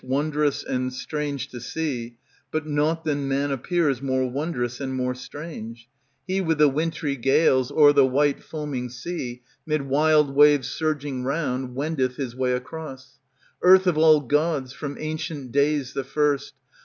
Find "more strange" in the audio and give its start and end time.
4.95-5.87